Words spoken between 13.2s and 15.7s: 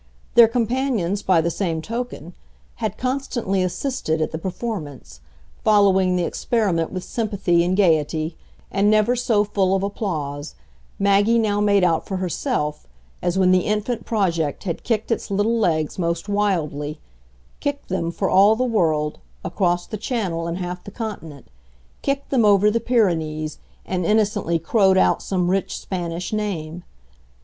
as when the infant project had kicked its little